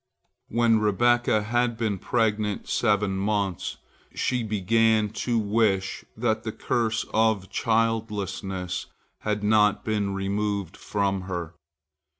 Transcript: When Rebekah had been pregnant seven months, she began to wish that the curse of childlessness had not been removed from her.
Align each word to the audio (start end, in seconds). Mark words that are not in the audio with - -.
When 0.47 0.79
Rebekah 0.79 1.43
had 1.43 1.77
been 1.77 1.99
pregnant 1.99 2.67
seven 2.67 3.17
months, 3.17 3.77
she 4.15 4.41
began 4.41 5.09
to 5.11 5.37
wish 5.37 6.03
that 6.17 6.41
the 6.41 6.51
curse 6.51 7.05
of 7.13 7.51
childlessness 7.51 8.87
had 9.19 9.43
not 9.43 9.85
been 9.85 10.15
removed 10.15 10.75
from 10.75 11.21
her. 11.29 11.53